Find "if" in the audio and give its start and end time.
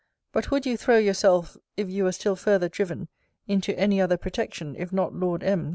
1.77-1.87, 4.75-4.91